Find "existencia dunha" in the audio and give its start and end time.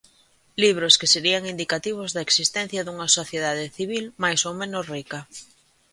2.27-3.07